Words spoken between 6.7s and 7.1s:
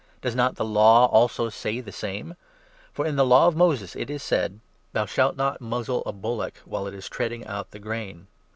it is